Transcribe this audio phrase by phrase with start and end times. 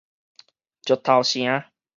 [0.83, 1.45] 石頭城